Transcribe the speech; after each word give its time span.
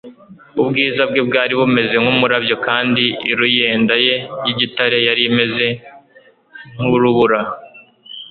«Ubwiza 0.61 1.01
bwe 1.09 1.21
bwari 1.27 1.53
bumeze 1.59 1.95
nk'umurabyo 2.01 2.55
kandi 2.67 3.03
iruyenda 3.31 3.95
ye 4.05 4.15
y'igitare 4.45 4.97
yari 5.07 5.21
imeze 5.29 5.67
nk'uiubura. 6.75 7.39